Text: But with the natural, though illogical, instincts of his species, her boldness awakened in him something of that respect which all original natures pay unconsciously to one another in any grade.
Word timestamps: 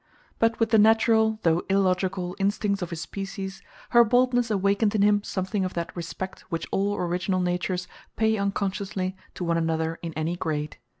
But 0.39 0.59
with 0.59 0.71
the 0.71 0.79
natural, 0.79 1.37
though 1.43 1.59
illogical, 1.69 2.35
instincts 2.39 2.81
of 2.81 2.89
his 2.89 3.01
species, 3.01 3.61
her 3.91 4.03
boldness 4.03 4.49
awakened 4.49 4.95
in 4.95 5.03
him 5.03 5.21
something 5.21 5.63
of 5.63 5.75
that 5.75 5.95
respect 5.95 6.39
which 6.49 6.65
all 6.71 6.95
original 6.95 7.39
natures 7.39 7.87
pay 8.15 8.35
unconsciously 8.35 9.15
to 9.35 9.43
one 9.43 9.59
another 9.59 9.99
in 10.01 10.11
any 10.13 10.35
grade. 10.35 10.77